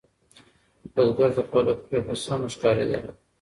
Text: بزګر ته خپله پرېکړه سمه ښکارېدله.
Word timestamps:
بزګر 0.93 1.29
ته 1.35 1.41
خپله 1.47 1.71
پرېکړه 1.87 2.15
سمه 2.23 2.47
ښکارېدله. 2.53 2.99